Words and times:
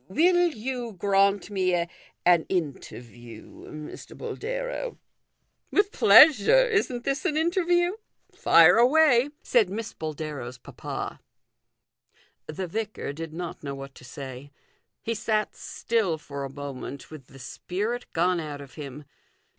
"Will 0.07 0.47
you 0.47 0.93
grant 0.93 1.51
me 1.51 1.75
an 2.25 2.45
interview, 2.49 3.51
Mr. 3.69 4.17
Boldero?"" 4.17 4.97
With 5.71 5.91
pleasure; 5.91 6.65
isn't 6.65 7.03
this 7.03 7.23
an 7.23 7.37
interview? 7.37 7.91
Fire 8.33 8.77
away," 8.77 9.29
said 9.43 9.69
Miss 9.69 9.93
Boldero's 9.93 10.57
papa. 10.57 11.19
The 12.47 12.65
vicar 12.65 13.13
did 13.13 13.31
not 13.31 13.61
know 13.63 13.75
what 13.75 13.93
to 13.93 14.03
say. 14.03 14.49
He 15.03 15.13
sat 15.13 15.55
still 15.55 16.17
for 16.17 16.45
a 16.45 16.49
moment 16.51 17.11
with 17.11 17.27
the 17.27 17.37
spirit 17.37 18.11
gone 18.11 18.39
out 18.39 18.59
of 18.59 18.73
him. 18.73 19.03